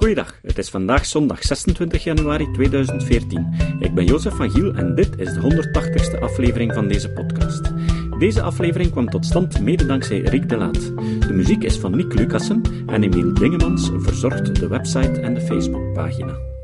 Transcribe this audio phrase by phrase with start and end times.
[0.00, 3.54] Goeiedag, het is vandaag zondag 26 januari 2014.
[3.80, 7.72] Ik ben Jozef van Giel en dit is de 180ste aflevering van deze podcast.
[8.18, 10.96] Deze aflevering kwam tot stand mede dankzij Rick de Laat.
[11.26, 16.59] De muziek is van Nick Lucassen en Emiel Dingemans verzorgt de website en de Facebookpagina.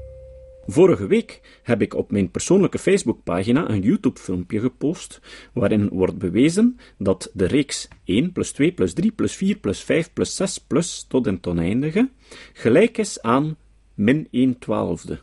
[0.66, 5.20] Vorige week heb ik op mijn persoonlijke Facebookpagina een YouTube-filmpje gepost
[5.52, 10.12] waarin wordt bewezen dat de reeks 1 plus 2 plus 3 plus 4 plus 5
[10.12, 12.10] plus 6 plus tot en oneindige
[12.52, 13.56] gelijk is aan
[13.94, 15.20] min 1 twaalfde.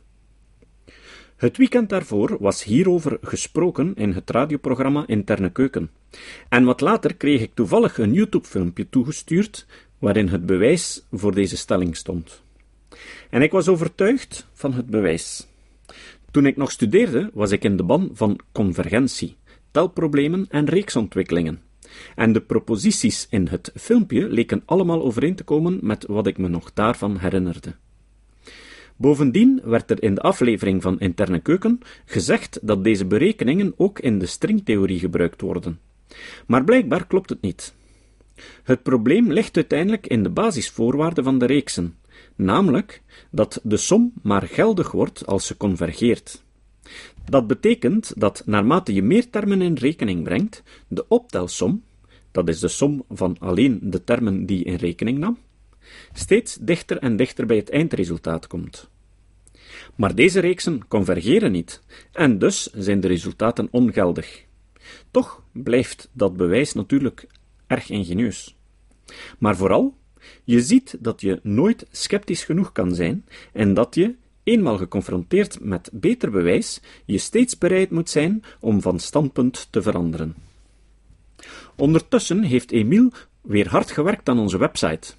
[1.35, 5.89] Het weekend daarvoor was hierover gesproken in het radioprogramma Interne Keuken.
[6.49, 9.65] En wat later kreeg ik toevallig een YouTube-filmpje toegestuurd
[9.99, 12.42] waarin het bewijs voor deze stelling stond.
[13.29, 15.47] En ik was overtuigd van het bewijs.
[16.31, 19.37] Toen ik nog studeerde, was ik in de ban van convergentie,
[19.71, 21.61] telproblemen en reeksontwikkelingen.
[22.15, 26.47] En de proposities in het filmpje leken allemaal overeen te komen met wat ik me
[26.47, 27.75] nog daarvan herinnerde.
[28.95, 34.19] Bovendien werd er in de aflevering van Interne Keuken gezegd dat deze berekeningen ook in
[34.19, 35.79] de stringtheorie gebruikt worden.
[36.47, 37.73] Maar blijkbaar klopt het niet.
[38.63, 41.95] Het probleem ligt uiteindelijk in de basisvoorwaarden van de reeksen,
[42.35, 46.43] namelijk dat de som maar geldig wordt als ze convergeert.
[47.25, 51.83] Dat betekent dat naarmate je meer termen in rekening brengt, de optelsom,
[52.31, 55.37] dat is de som van alleen de termen die je in rekening nam,
[56.13, 58.89] steeds dichter en dichter bij het eindresultaat komt.
[59.95, 64.45] Maar deze reeksen convergeren niet, en dus zijn de resultaten ongeldig.
[65.11, 67.27] Toch blijft dat bewijs natuurlijk
[67.67, 68.55] erg ingenieus.
[69.39, 69.95] Maar vooral
[70.43, 75.89] je ziet dat je nooit sceptisch genoeg kan zijn en dat je, eenmaal geconfronteerd met
[75.93, 80.35] beter bewijs, je steeds bereid moet zijn om van standpunt te veranderen.
[81.75, 85.13] Ondertussen heeft Emiel weer hard gewerkt aan onze website.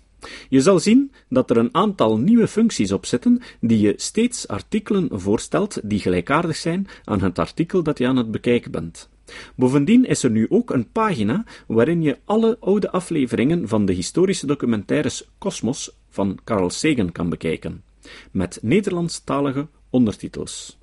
[0.48, 5.08] Je zal zien dat er een aantal nieuwe functies op zitten die je steeds artikelen
[5.12, 9.08] voorstelt die gelijkaardig zijn aan het artikel dat je aan het bekijken bent.
[9.54, 14.46] Bovendien is er nu ook een pagina waarin je alle oude afleveringen van de historische
[14.46, 17.82] documentaires Cosmos van Carl Sagan kan bekijken,
[18.30, 20.78] met Nederlandstalige ondertitels.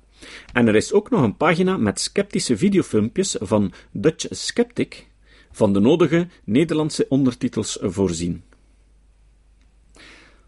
[0.52, 5.06] En er is ook nog een pagina met sceptische videofilmpjes van Dutch Skeptic,
[5.50, 8.42] van de nodige Nederlandse ondertitels voorzien.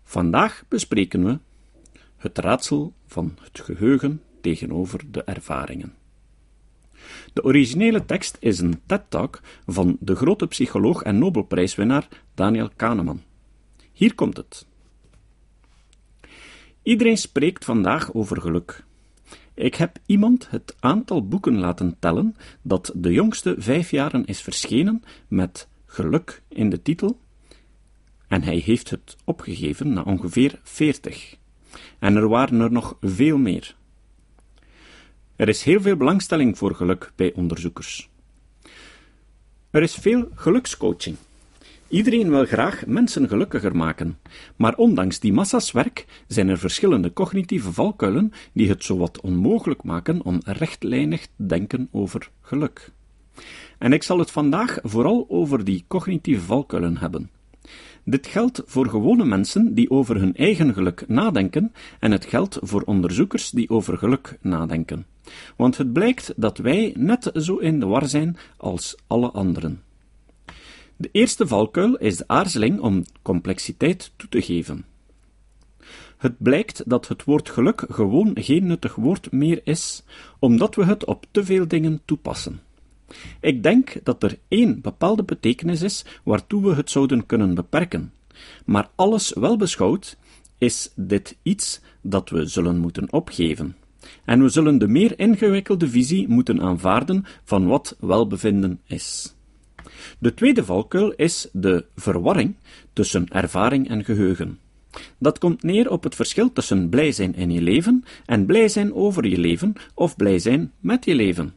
[0.05, 1.39] Vandaag bespreken we
[2.17, 5.95] het raadsel van het geheugen tegenover de ervaringen.
[7.33, 13.23] De originele tekst is een TED-talk van de grote psycholoog en Nobelprijswinnaar Daniel Kahneman.
[13.93, 14.67] Hier komt het.
[16.83, 18.85] Iedereen spreekt vandaag over geluk.
[19.55, 25.03] Ik heb iemand het aantal boeken laten tellen dat de jongste vijf jaren is verschenen
[25.29, 27.19] met geluk in de titel,
[28.29, 31.37] en hij heeft het opgegeven na ongeveer veertig.
[31.99, 33.77] En er waren er nog veel meer.
[35.37, 38.09] Er is heel veel belangstelling voor geluk bij onderzoekers.
[39.71, 41.17] Er is veel gelukscoaching.
[41.89, 44.19] Iedereen wil graag mensen gelukkiger maken,
[44.57, 50.25] maar ondanks die massa's werk zijn er verschillende cognitieve valkuilen die het zowat onmogelijk maken
[50.25, 52.91] om rechtlijnig te denken over geluk.
[53.79, 57.31] En ik zal het vandaag vooral over die cognitieve valkuilen hebben.
[58.05, 62.83] Dit geldt voor gewone mensen die over hun eigen geluk nadenken, en het geldt voor
[62.83, 65.14] onderzoekers die over geluk nadenken.
[65.57, 69.83] Want het blijkt dat wij net zo in de war zijn als alle anderen.
[70.97, 74.85] De eerste valkuil is de aarzeling om complexiteit toe te geven.
[76.17, 80.05] Het blijkt dat het woord geluk gewoon geen nuttig woord meer is,
[80.39, 82.61] omdat we het op te veel dingen toepassen.
[83.41, 88.13] Ik denk dat er één bepaalde betekenis is waartoe we het zouden kunnen beperken.
[88.65, 90.17] Maar alles wel beschouwd,
[90.59, 93.77] is dit iets dat we zullen moeten opgeven.
[94.25, 99.35] En we zullen de meer ingewikkelde visie moeten aanvaarden van wat welbevinden is.
[100.19, 102.55] De tweede valkuil is de verwarring
[102.93, 104.59] tussen ervaring en geheugen.
[105.19, 108.95] Dat komt neer op het verschil tussen blij zijn in je leven en blij zijn
[108.95, 111.55] over je leven of blij zijn met je leven.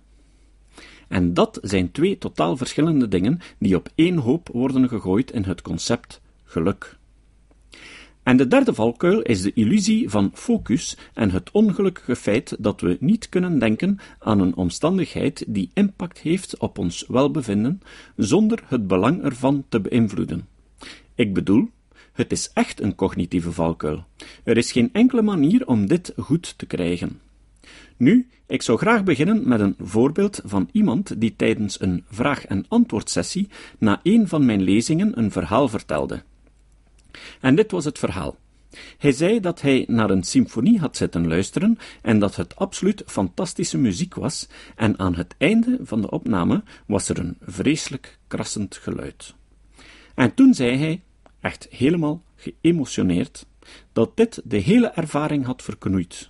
[1.08, 5.62] En dat zijn twee totaal verschillende dingen die op één hoop worden gegooid in het
[5.62, 6.97] concept geluk.
[8.28, 12.98] En de derde valkuil is de illusie van focus en het ongelukkige feit dat we
[13.00, 17.82] niet kunnen denken aan een omstandigheid die impact heeft op ons welbevinden,
[18.16, 20.48] zonder het belang ervan te beïnvloeden.
[21.16, 21.70] Ik bedoel,
[22.14, 24.06] het is echt een cognitieve valkuil.
[24.44, 27.20] Er is geen enkele manier om dit goed te krijgen.
[27.98, 32.66] Nu, ik zou graag beginnen met een voorbeeld van iemand die tijdens een vraag- en
[32.68, 36.24] antwoordsessie na een van mijn lezingen een verhaal vertelde.
[37.42, 38.38] En dit was het verhaal.
[38.98, 43.78] Hij zei dat hij naar een symfonie had zitten luisteren en dat het absoluut fantastische
[43.78, 49.36] muziek was, en aan het einde van de opname was er een vreselijk krassend geluid.
[50.16, 51.02] En toen zei hij,
[51.40, 53.46] echt helemaal geëmotioneerd,
[53.94, 56.30] dat dit de hele ervaring had verknoeid.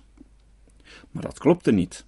[1.10, 2.06] Maar dat klopte niet.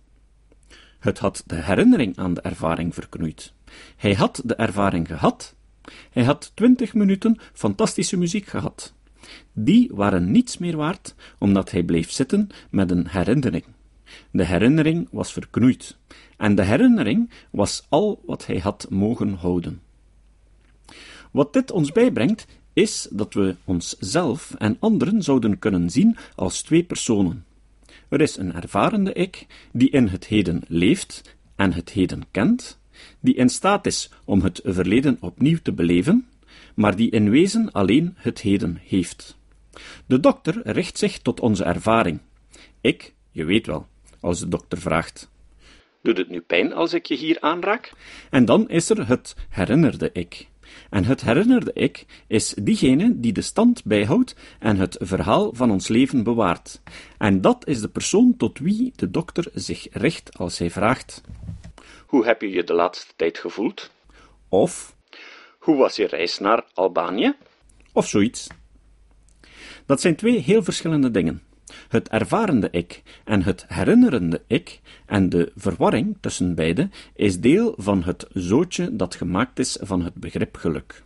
[0.98, 3.52] Het had de herinnering aan de ervaring verknoeid.
[3.96, 5.54] Hij had de ervaring gehad.
[6.10, 8.94] Hij had twintig minuten fantastische muziek gehad.
[9.52, 13.64] Die waren niets meer waard, omdat hij bleef zitten met een herinnering.
[14.30, 15.96] De herinnering was verknoeid,
[16.36, 19.80] en de herinnering was al wat hij had mogen houden.
[21.30, 26.82] Wat dit ons bijbrengt, is dat we onszelf en anderen zouden kunnen zien als twee
[26.82, 27.44] personen.
[28.08, 32.79] Er is een ervarende ik, die in het heden leeft en het heden kent,
[33.20, 36.28] die in staat is om het verleden opnieuw te beleven,
[36.74, 39.38] maar die in wezen alleen het heden heeft.
[40.06, 42.20] De dokter richt zich tot onze ervaring.
[42.80, 43.86] Ik, je weet wel,
[44.20, 45.30] als de dokter vraagt:
[46.02, 47.92] Doet het nu pijn als ik je hier aanraak?
[48.30, 50.48] En dan is er het herinnerde ik.
[50.90, 55.88] En het herinnerde ik is diegene die de stand bijhoudt en het verhaal van ons
[55.88, 56.80] leven bewaart.
[57.18, 61.20] En dat is de persoon tot wie de dokter zich richt als hij vraagt:
[62.10, 63.90] Hoe heb je je de laatste tijd gevoeld?
[64.48, 64.96] Of
[65.58, 67.34] hoe was je reis naar Albanië?
[67.92, 68.46] Of zoiets.
[69.86, 71.42] Dat zijn twee heel verschillende dingen.
[71.88, 78.02] Het ervarende ik en het herinnerende ik en de verwarring tussen beide is deel van
[78.02, 81.02] het zootje dat gemaakt is van het begrip geluk.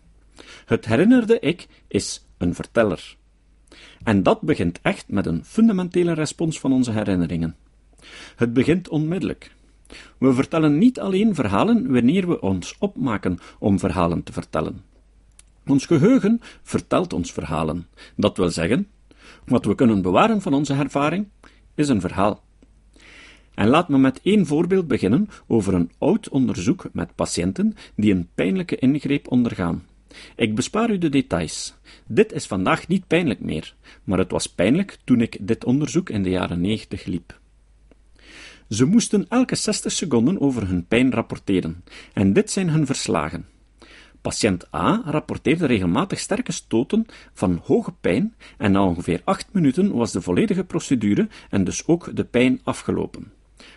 [0.65, 3.17] Het herinnerde ik is een verteller.
[4.05, 7.57] En dat begint echt met een fundamentele respons van onze herinneringen.
[8.37, 9.54] Het begint onmiddellijk.
[10.19, 14.83] We vertellen niet alleen verhalen wanneer we ons opmaken om verhalen te vertellen.
[15.67, 17.87] Ons geheugen vertelt ons verhalen.
[18.17, 18.89] Dat wil zeggen,
[19.47, 21.29] wat we kunnen bewaren van onze ervaring
[21.75, 22.43] is een verhaal.
[23.55, 28.29] En laat me met één voorbeeld beginnen over een oud onderzoek met patiënten die een
[28.35, 29.85] pijnlijke ingreep ondergaan.
[30.37, 31.75] Ik bespaar u de details.
[32.07, 36.23] Dit is vandaag niet pijnlijk meer, maar het was pijnlijk toen ik dit onderzoek in
[36.23, 37.43] de jaren 90 liep.
[38.69, 43.47] Ze moesten elke 60 seconden over hun pijn rapporteren, en dit zijn hun verslagen.
[44.25, 50.13] Patiënt A rapporteerde regelmatig sterke stoten van hoge pijn en na ongeveer 8 minuten was
[50.13, 53.33] de volledige procedure en dus ook de pijn afgelopen.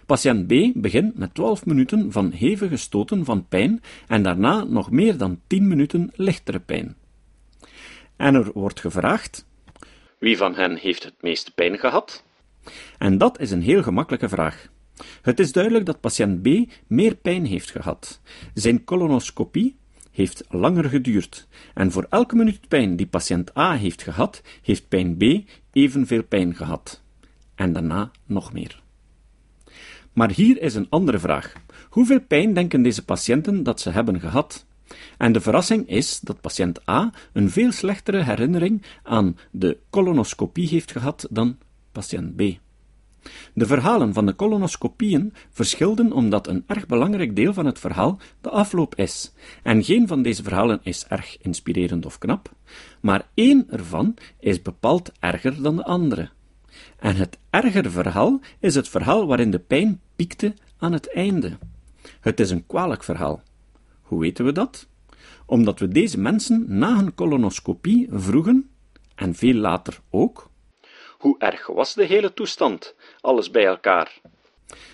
[0.06, 5.18] Patiënt B begint met 12 minuten van hevige stoten van pijn en daarna nog meer
[5.18, 6.96] dan 10 minuten lichtere pijn.
[8.16, 9.46] En er wordt gevraagd:
[10.20, 12.24] Wie van hen heeft het meeste pijn gehad?
[12.98, 14.70] En dat is een heel gemakkelijke vraag.
[15.22, 16.48] Het is duidelijk dat patiënt B
[16.88, 18.22] meer pijn heeft gehad.
[18.54, 19.76] Zijn colonoscopie
[20.12, 25.18] heeft langer geduurd, en voor elke minuut pijn die patiënt A heeft gehad, heeft pijn
[25.18, 25.24] B
[25.72, 27.02] evenveel pijn gehad.
[27.56, 28.82] En daarna nog meer.
[30.14, 31.54] Maar hier is een andere vraag.
[31.90, 34.66] Hoeveel pijn denken deze patiënten dat ze hebben gehad?
[35.18, 40.92] En de verrassing is dat patiënt A een veel slechtere herinnering aan de colonoscopie heeft
[40.92, 41.58] gehad dan
[41.92, 42.42] patiënt B.
[43.54, 48.50] De verhalen van de colonoscopieën verschilden omdat een erg belangrijk deel van het verhaal de
[48.50, 49.34] afloop is.
[49.64, 52.52] En geen van deze verhalen is erg inspirerend of knap,
[53.02, 56.30] maar één ervan is bepaald erger dan de andere.
[57.00, 61.58] En het ergere verhaal is het verhaal waarin de pijn piekte aan het einde.
[62.20, 63.42] Het is een kwalijk verhaal.
[64.02, 64.88] Hoe weten we dat?
[65.46, 68.70] Omdat we deze mensen na hun colonoscopie vroegen,
[69.16, 70.50] en veel later ook,
[71.18, 74.22] hoe erg was de hele toestand, alles bij elkaar?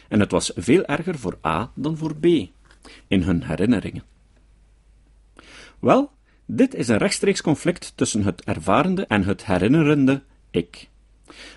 [0.08, 2.26] En het was veel erger voor A dan voor B,
[3.08, 4.04] in hun herinneringen.
[5.80, 6.12] Wel,
[6.46, 10.90] dit is een rechtstreeks conflict tussen het ervarende en het herinnerende ik.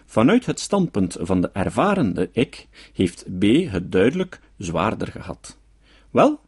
[0.05, 5.59] Vanuit het standpunt van de ervarende ik heeft B het duidelijk zwaarder gehad.
[6.11, 6.41] Wel,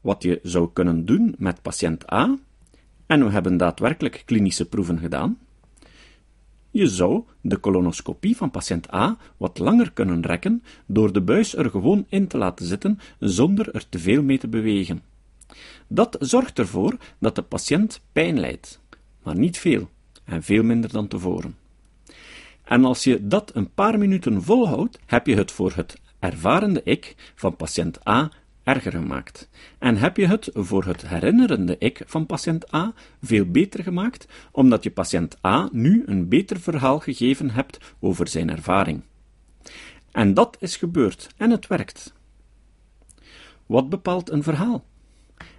[0.00, 2.38] wat je zou kunnen doen met patiënt A,
[3.06, 5.38] en we hebben daadwerkelijk klinische proeven gedaan,
[6.72, 11.70] je zou de colonoscopie van patiënt A wat langer kunnen rekken door de buis er
[11.70, 15.02] gewoon in te laten zitten zonder er te veel mee te bewegen.
[15.86, 18.80] Dat zorgt ervoor dat de patiënt pijn lijdt,
[19.22, 19.88] maar niet veel
[20.24, 21.56] en veel minder dan tevoren.
[22.64, 27.32] En als je dat een paar minuten volhoudt, heb je het voor het ervarende ik
[27.34, 28.30] van patiënt A
[28.64, 29.48] erger gemaakt.
[29.78, 32.92] En heb je het voor het herinnerende ik van patiënt A
[33.22, 38.50] veel beter gemaakt, omdat je patiënt A nu een beter verhaal gegeven hebt over zijn
[38.50, 39.02] ervaring.
[40.10, 42.12] En dat is gebeurd, en het werkt.
[43.66, 44.84] Wat bepaalt een verhaal?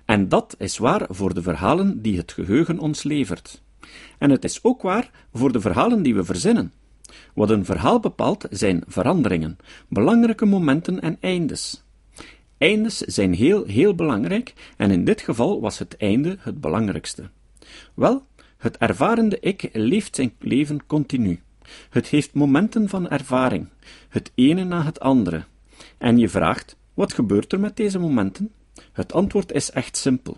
[0.05, 3.62] En dat is waar voor de verhalen die het geheugen ons levert.
[4.17, 6.74] En het is ook waar voor de verhalen die we verzinnen.
[7.33, 9.57] Wat een verhaal bepaalt zijn veranderingen,
[9.88, 11.83] belangrijke momenten en eindes.
[12.63, 17.29] Eindes zijn heel, heel belangrijk, en in dit geval was het einde het belangrijkste.
[17.93, 18.25] Wel,
[18.58, 21.41] het ervarende ik leeft zijn leven continu.
[21.89, 23.67] Het heeft momenten van ervaring,
[24.10, 25.43] het ene na het andere.
[25.98, 28.51] En je vraagt: wat gebeurt er met deze momenten?
[28.91, 30.38] Het antwoord is echt simpel.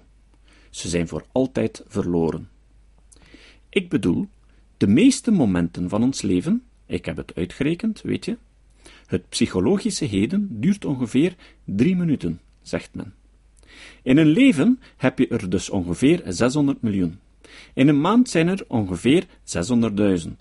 [0.70, 2.50] Ze zijn voor altijd verloren.
[3.70, 4.28] Ik bedoel,
[4.78, 8.38] de meeste momenten van ons leven, ik heb het uitgerekend, weet je,
[9.06, 13.14] het psychologische heden duurt ongeveer drie minuten, zegt men.
[14.04, 17.20] In een leven heb je er dus ongeveer 600 miljoen.
[17.74, 20.32] In een maand zijn er ongeveer 600.000.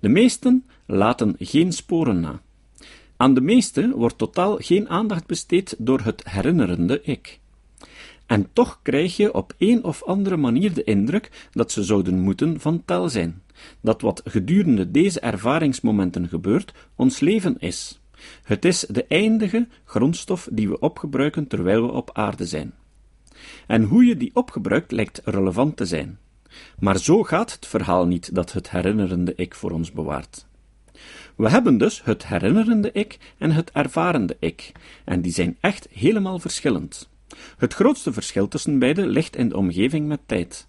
[0.00, 2.40] De meesten laten geen sporen na.
[3.16, 7.40] Aan de meeste wordt totaal geen aandacht besteed door het herinnerende ik.
[8.28, 12.60] En toch krijg je op een of andere manier de indruk dat ze zouden moeten
[12.60, 13.42] van tel zijn,
[13.80, 18.00] dat wat gedurende deze ervaringsmomenten gebeurt, ons leven is.
[18.42, 22.74] Het is de eindige grondstof die we opgebruiken terwijl we op aarde zijn.
[23.66, 26.18] En hoe je die opgebruikt lijkt relevant te zijn.
[26.78, 30.46] Maar zo gaat het verhaal niet dat het herinnerende ik voor ons bewaart.
[31.36, 34.72] We hebben dus het herinnerende ik en het ervarende ik,
[35.04, 37.08] en die zijn echt helemaal verschillend.
[37.56, 40.66] Het grootste verschil tussen beide ligt in de omgeving met tijd.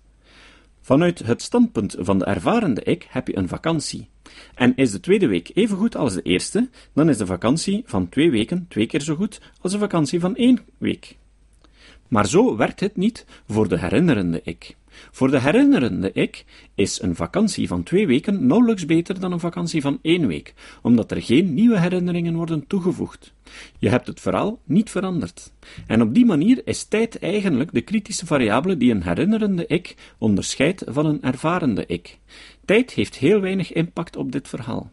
[0.81, 4.09] Vanuit het standpunt van de ervarende ik heb je een vakantie.
[4.55, 8.09] En is de tweede week even goed als de eerste, dan is de vakantie van
[8.09, 11.17] twee weken twee keer zo goed als de vakantie van één week.
[12.07, 14.75] Maar zo werkt het niet voor de herinnerende ik.
[15.11, 19.81] Voor de herinnerende ik is een vakantie van twee weken nauwelijks beter dan een vakantie
[19.81, 23.33] van één week, omdat er geen nieuwe herinneringen worden toegevoegd.
[23.79, 25.51] Je hebt het verhaal niet veranderd.
[25.87, 30.83] En op die manier is tijd eigenlijk de kritische variabele die een herinnerende ik onderscheidt
[30.87, 32.17] van een ervarende ik.
[32.65, 34.91] Tijd heeft heel weinig impact op dit verhaal.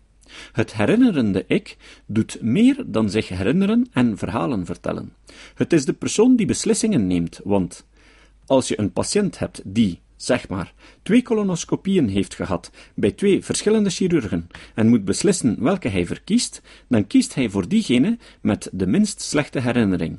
[0.53, 5.13] Het herinnerende ik doet meer dan zich herinneren en verhalen vertellen.
[5.55, 7.87] Het is de persoon die beslissingen neemt, want
[8.47, 13.91] als je een patiënt hebt die, zeg maar, twee colonoscopieën heeft gehad bij twee verschillende
[13.91, 19.21] chirurgen en moet beslissen welke hij verkiest, dan kiest hij voor diegene met de minst
[19.21, 20.19] slechte herinnering.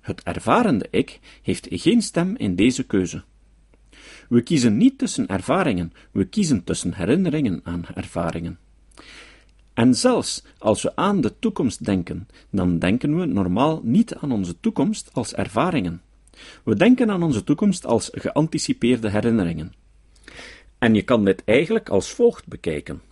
[0.00, 3.22] Het ervarende ik heeft geen stem in deze keuze.
[4.28, 8.58] We kiezen niet tussen ervaringen, we kiezen tussen herinneringen aan ervaringen.
[9.74, 14.60] En zelfs als we aan de toekomst denken, dan denken we normaal niet aan onze
[14.60, 16.02] toekomst als ervaringen.
[16.64, 19.72] We denken aan onze toekomst als geanticipeerde herinneringen.
[20.78, 23.02] En je kan dit eigenlijk als volgt bekijken: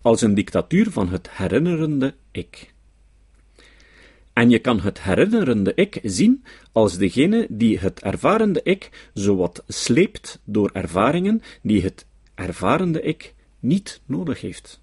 [0.00, 2.74] als een dictatuur van het herinnerende ik.
[4.32, 10.40] En je kan het herinnerende ik zien als degene die het ervarende ik zowat sleept
[10.44, 14.80] door ervaringen die het ervarende ik niet nodig heeft.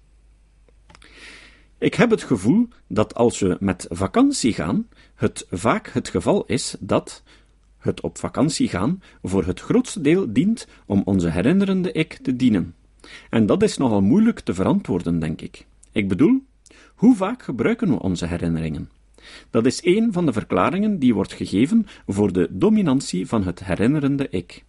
[1.78, 6.76] Ik heb het gevoel dat als we met vakantie gaan, het vaak het geval is
[6.80, 7.22] dat
[7.84, 12.74] het op vakantie gaan voor het grootste deel dient om onze herinnerende ik te dienen.
[13.30, 15.66] En dat is nogal moeilijk te verantwoorden, denk ik.
[15.92, 16.42] Ik bedoel,
[16.94, 18.90] hoe vaak gebruiken we onze herinneringen?
[19.50, 24.28] Dat is een van de verklaringen die wordt gegeven voor de dominantie van het herinnerende
[24.30, 24.64] ik.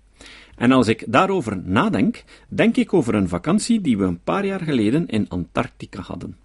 [0.55, 4.61] En als ik daarover nadenk, denk ik over een vakantie die we een paar jaar
[4.61, 6.43] geleden in Antarctica hadden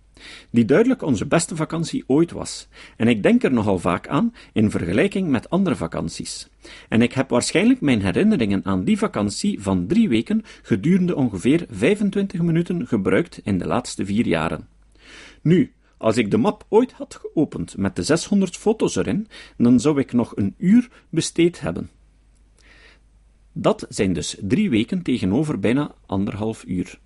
[0.50, 4.70] die duidelijk onze beste vakantie ooit was, en ik denk er nogal vaak aan in
[4.70, 6.48] vergelijking met andere vakanties.
[6.88, 12.40] En ik heb waarschijnlijk mijn herinneringen aan die vakantie van drie weken gedurende ongeveer 25
[12.40, 14.68] minuten gebruikt in de laatste vier jaren.
[15.42, 19.98] Nu, als ik de map ooit had geopend met de 600 foto's erin, dan zou
[19.98, 21.90] ik nog een uur besteed hebben.
[23.52, 26.98] Dat zijn dus drie weken tegenover bijna anderhalf uur.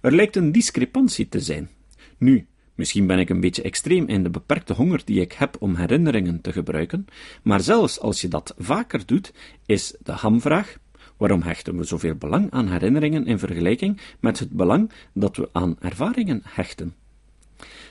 [0.00, 1.70] Er lijkt een discrepantie te zijn.
[2.18, 5.74] Nu, misschien ben ik een beetje extreem in de beperkte honger die ik heb om
[5.74, 7.06] herinneringen te gebruiken,
[7.42, 9.32] maar zelfs als je dat vaker doet,
[9.66, 10.78] is de hamvraag:
[11.16, 15.76] waarom hechten we zoveel belang aan herinneringen in vergelijking met het belang dat we aan
[15.80, 16.94] ervaringen hechten?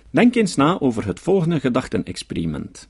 [0.10, 2.90] Denk eens na over het volgende gedachtenexperiment.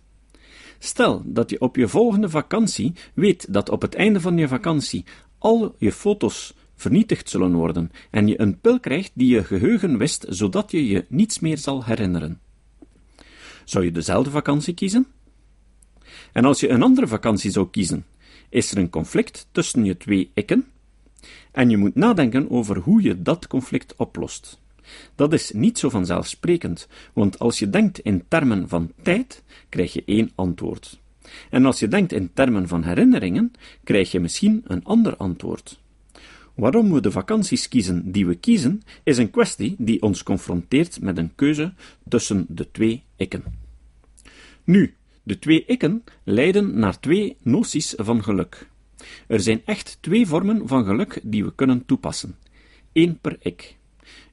[0.80, 5.06] Stel dat je op je volgende vakantie weet dat op het einde van je vakantie
[5.38, 10.25] al je foto's vernietigd zullen worden en je een pil krijgt die je geheugen wist,
[10.30, 12.39] zodat je je niets meer zal herinneren.
[13.65, 15.08] Zou je dezelfde vakantie kiezen?
[16.32, 18.06] En als je een andere vakantie zou kiezen,
[18.50, 20.65] is er een conflict tussen je twee ikken?
[21.51, 24.62] En je moet nadenken over hoe je dat conflict oplost.
[25.15, 30.03] Dat is niet zo vanzelfsprekend, want als je denkt in termen van tijd, krijg je
[30.06, 31.00] één antwoord.
[31.50, 33.51] En als je denkt in termen van herinneringen,
[33.84, 35.82] krijg je misschien een ander antwoord.
[36.54, 41.18] Waarom we de vakanties kiezen die we kiezen, is een kwestie die ons confronteert met
[41.18, 41.74] een keuze
[42.08, 43.44] tussen de twee ikken.
[44.64, 48.70] Nu, de twee ikken leiden naar twee noties van geluk.
[49.28, 52.36] Er zijn echt twee vormen van geluk die we kunnen toepassen.
[52.94, 53.78] Eén per ik.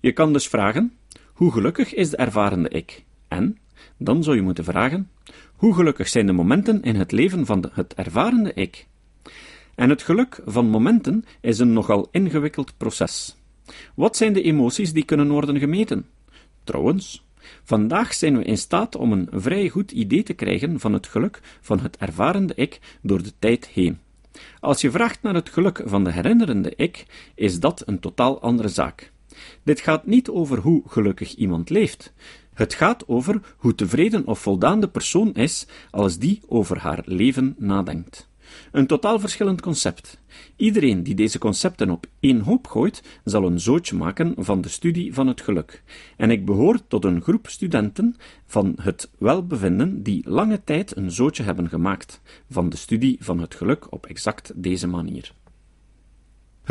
[0.00, 0.92] Je kan dus vragen:
[1.32, 3.04] hoe gelukkig is de ervarende ik?
[3.28, 3.58] En
[3.96, 5.10] dan zou je moeten vragen:
[5.56, 8.86] hoe gelukkig zijn de momenten in het leven van de, het ervarende ik?
[9.80, 13.36] En het geluk van momenten is een nogal ingewikkeld proces.
[13.94, 16.06] Wat zijn de emoties die kunnen worden gemeten?
[16.64, 17.24] Trouwens,
[17.64, 21.40] vandaag zijn we in staat om een vrij goed idee te krijgen van het geluk
[21.60, 23.98] van het ervarende ik door de tijd heen.
[24.60, 28.68] Als je vraagt naar het geluk van de herinnerende ik, is dat een totaal andere
[28.68, 29.12] zaak.
[29.62, 32.12] Dit gaat niet over hoe gelukkig iemand leeft.
[32.54, 37.54] Het gaat over hoe tevreden of voldaan de persoon is als die over haar leven
[37.58, 38.29] nadenkt.
[38.72, 40.18] Een totaal verschillend concept.
[40.56, 45.14] Iedereen die deze concepten op één hoop gooit, zal een zootje maken van de studie
[45.14, 45.82] van het geluk.
[46.16, 48.16] En ik behoor tot een groep studenten
[48.46, 53.54] van het welbevinden die lange tijd een zootje hebben gemaakt van de studie van het
[53.54, 55.32] geluk op exact deze manier.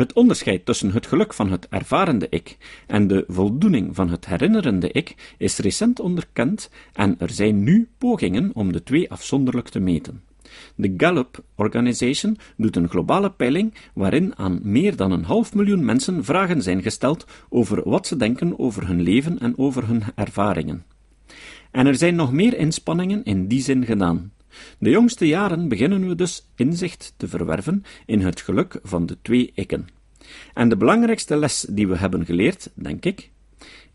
[0.00, 2.56] Het onderscheid tussen het geluk van het ervarende ik
[2.86, 8.50] en de voldoening van het herinnerende ik is recent onderkend en er zijn nu pogingen
[8.54, 10.22] om de twee afzonderlijk te meten.
[10.74, 16.24] De Gallup Organization doet een globale peiling waarin aan meer dan een half miljoen mensen
[16.24, 20.84] vragen zijn gesteld over wat ze denken over hun leven en over hun ervaringen.
[21.70, 24.32] En er zijn nog meer inspanningen in die zin gedaan.
[24.78, 29.52] De jongste jaren beginnen we dus inzicht te verwerven in het geluk van de twee
[29.54, 29.88] ikken.
[30.54, 33.30] En de belangrijkste les die we hebben geleerd, denk ik,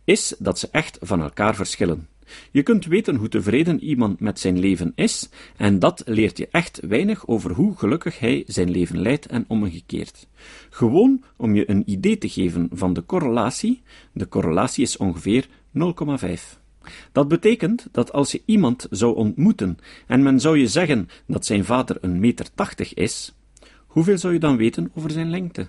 [0.04, 2.08] is dat ze echt van elkaar verschillen.
[2.52, 6.80] Je kunt weten hoe tevreden iemand met zijn leven is, en dat leert je echt
[6.88, 10.28] weinig over hoe gelukkig hij zijn leven leidt en omgekeerd.
[10.70, 13.82] Gewoon om je een idee te geven van de correlatie,
[14.14, 16.64] de correlatie is ongeveer 0,5.
[17.12, 21.66] Dat betekent dat als je iemand zou ontmoeten en men zou je zeggen dat zijn
[21.66, 23.34] vader een meter tachtig is,
[23.88, 25.68] hoeveel zou je dan weten over zijn lengte?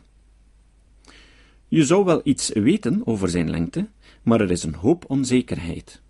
[1.69, 3.89] Je zou wel iets weten over zijn lengte,
[4.23, 6.03] maar er is een hoop onzekerheid.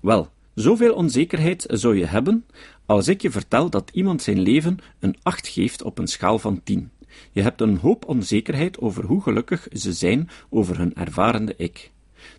[0.00, 2.44] Wel, zoveel onzekerheid zou je hebben
[2.86, 6.62] als ik je vertel dat iemand zijn leven een 8 geeft op een schaal van
[6.62, 6.90] 10.
[7.32, 11.90] Je hebt een hoop onzekerheid over hoe gelukkig ze zijn over hun ervarende ik.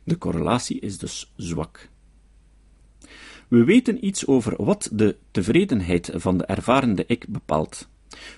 [0.03, 1.89] De correlatie is dus zwak.
[3.47, 7.87] We weten iets over wat de tevredenheid van de ervarende ik bepaalt.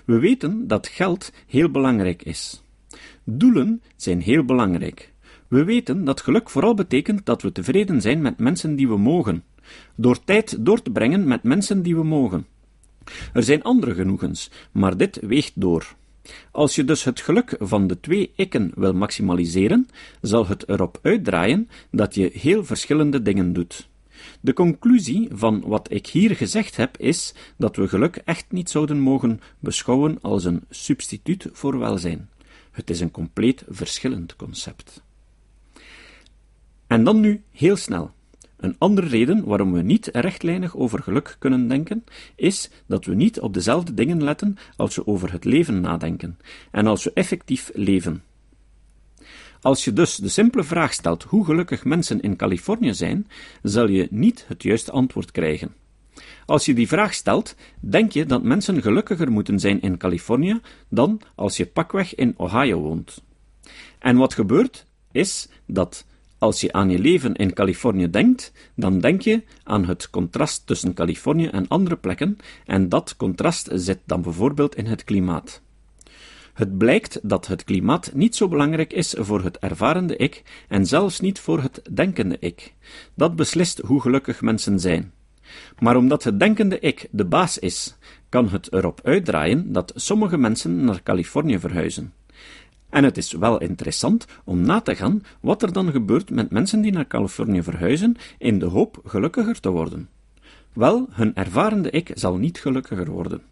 [0.04, 2.62] We weten dat geld heel belangrijk is.
[3.24, 5.12] Doelen zijn heel belangrijk.
[5.48, 9.44] We weten dat geluk vooral betekent dat we tevreden zijn met mensen die we mogen,
[9.94, 12.46] door tijd door te brengen met mensen die we mogen.
[13.32, 15.94] Er zijn andere genoegens, maar dit weegt door.
[16.50, 19.88] Als je dus het geluk van de twee ikken wil maximaliseren,
[20.20, 23.88] zal het erop uitdraaien dat je heel verschillende dingen doet.
[24.40, 29.00] De conclusie van wat ik hier gezegd heb is dat we geluk echt niet zouden
[29.00, 32.28] mogen beschouwen als een substituut voor welzijn.
[32.70, 35.02] Het is een compleet verschillend concept.
[36.88, 38.10] En dan nu heel snel.
[38.56, 42.04] Een andere reden waarom we niet rechtlijnig over geluk kunnen denken,
[42.36, 46.38] is dat we niet op dezelfde dingen letten als we over het leven nadenken
[46.70, 48.22] en als we effectief leven.
[49.60, 53.26] Als je dus de simpele vraag stelt hoe gelukkig mensen in Californië zijn,
[53.62, 55.74] zal je niet het juiste antwoord krijgen.
[56.46, 61.20] Als je die vraag stelt, denk je dat mensen gelukkiger moeten zijn in Californië dan
[61.34, 63.22] als je pakweg in Ohio woont.
[63.98, 66.06] En wat gebeurt, is dat
[66.38, 70.94] als je aan je leven in Californië denkt, dan denk je aan het contrast tussen
[70.94, 75.62] Californië en andere plekken, en dat contrast zit dan bijvoorbeeld in het klimaat.
[76.54, 81.20] Het blijkt dat het klimaat niet zo belangrijk is voor het ervarende ik en zelfs
[81.20, 82.74] niet voor het denkende ik.
[83.14, 85.12] Dat beslist hoe gelukkig mensen zijn.
[85.78, 87.96] Maar omdat het denkende ik de baas is,
[88.28, 92.12] kan het erop uitdraaien dat sommige mensen naar Californië verhuizen.
[92.88, 96.80] En het is wel interessant om na te gaan wat er dan gebeurt met mensen
[96.80, 100.08] die naar Californië verhuizen in de hoop gelukkiger te worden.
[100.72, 103.42] Wel, hun ervarende ik zal niet gelukkiger worden.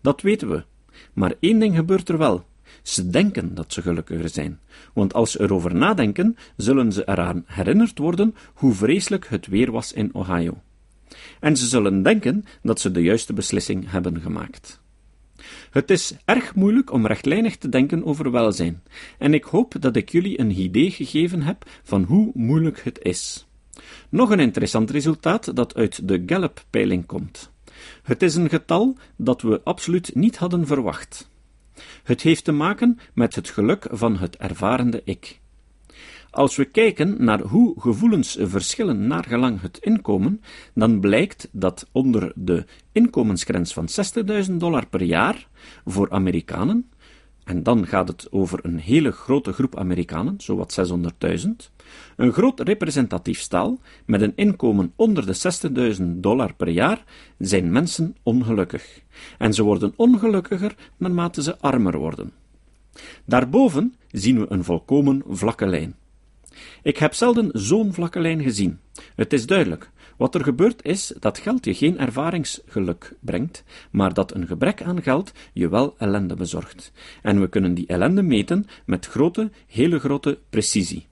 [0.00, 0.64] Dat weten we.
[1.12, 2.44] Maar één ding gebeurt er wel.
[2.82, 4.60] Ze denken dat ze gelukkiger zijn,
[4.92, 9.92] want als ze erover nadenken, zullen ze eraan herinnerd worden hoe vreselijk het weer was
[9.92, 10.60] in Ohio.
[11.40, 14.80] En ze zullen denken dat ze de juiste beslissing hebben gemaakt.
[15.76, 18.82] Het is erg moeilijk om rechtlijnig te denken over welzijn,
[19.18, 23.46] en ik hoop dat ik jullie een idee gegeven heb van hoe moeilijk het is.
[24.08, 27.52] Nog een interessant resultaat dat uit de Gallup-peiling komt.
[28.02, 31.30] Het is een getal dat we absoluut niet hadden verwacht.
[32.02, 35.40] Het heeft te maken met het geluk van het ervarende ik.
[36.36, 40.40] Als we kijken naar hoe gevoelens verschillen naar gelang het inkomen,
[40.74, 43.88] dan blijkt dat onder de inkomensgrens van
[44.48, 45.48] 60.000 dollar per jaar
[45.84, 46.90] voor Amerikanen,
[47.44, 50.90] en dan gaat het over een hele grote groep Amerikanen, zowat
[51.44, 51.50] 600.000,
[52.16, 57.04] een groot representatief stal met een inkomen onder de 60.000 dollar per jaar
[57.38, 59.00] zijn mensen ongelukkig.
[59.38, 62.32] En ze worden ongelukkiger naarmate ze armer worden.
[63.24, 65.94] Daarboven zien we een volkomen vlakke lijn.
[66.82, 68.78] Ik heb zelden zo'n vlakke lijn gezien.
[69.14, 69.90] Het is duidelijk.
[70.16, 75.02] Wat er gebeurt is dat geld je geen ervaringsgeluk brengt, maar dat een gebrek aan
[75.02, 76.92] geld je wel ellende bezorgt.
[77.22, 81.06] En we kunnen die ellende meten met grote, hele grote precisie.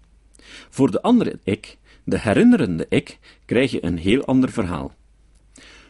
[0.68, 4.94] Voor de andere ik, de herinnerende ik, krijg je een heel ander verhaal.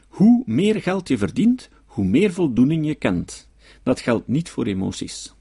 [0.08, 3.48] Hoe meer geld je verdient, hoe meer voldoening je kent.
[3.82, 5.34] Dat geldt niet voor emoties.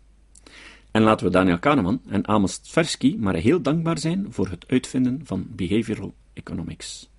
[0.94, 5.22] En laten we Daniel Kahneman en Amos Tversky maar heel dankbaar zijn voor het uitvinden
[5.24, 7.10] van behavioral economics.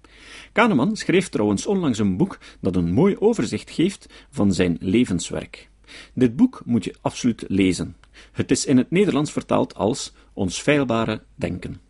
[0.53, 5.71] Kahneman schreef trouwens onlangs een boek dat een mooi overzicht geeft van zijn levenswerk.
[6.13, 7.97] Dit boek moet je absoluut lezen.
[8.33, 11.81] Het is in het Nederlands vertaald als Ons feilbare denken.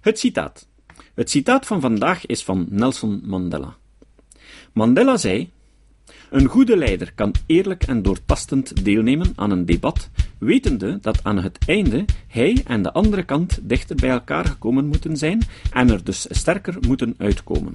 [0.00, 0.68] Het citaat.
[1.14, 3.76] Het citaat van vandaag is van Nelson Mandela.
[4.72, 5.50] Mandela zei:
[6.30, 11.58] Een goede leider kan eerlijk en doortastend deelnemen aan een debat, wetende dat aan het
[11.66, 16.26] einde hij en de andere kant dichter bij elkaar gekomen moeten zijn en er dus
[16.30, 17.74] sterker moeten uitkomen.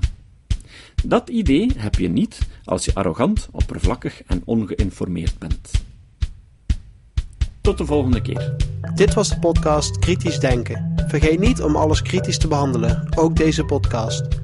[1.06, 5.72] Dat idee heb je niet als je arrogant, oppervlakkig en ongeïnformeerd bent.
[7.62, 8.56] Tot de volgende keer.
[8.96, 10.94] Dit was de podcast Kritisch Denken.
[11.08, 14.44] Vergeet niet om alles kritisch te behandelen, ook deze podcast.